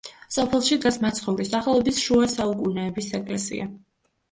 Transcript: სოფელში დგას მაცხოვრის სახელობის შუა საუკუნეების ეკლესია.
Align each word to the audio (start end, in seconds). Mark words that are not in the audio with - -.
სოფელში 0.35 0.77
დგას 0.85 0.97
მაცხოვრის 1.03 1.51
სახელობის 1.57 2.01
შუა 2.07 2.33
საუკუნეების 2.33 3.13
ეკლესია. 3.21 3.71